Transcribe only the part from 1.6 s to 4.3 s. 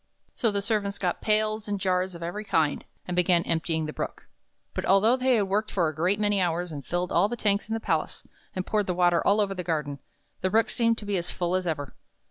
and jars of every kind, and began emptying the Brook.